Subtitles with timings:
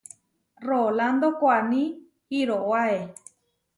[0.67, 1.83] Rolando koʼáni
[2.29, 2.95] hirówae.